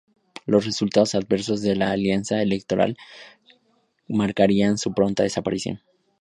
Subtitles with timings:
[0.47, 2.97] Los resultados adversos de la alianza electoral
[4.07, 5.83] marcarían su pronta desaparición.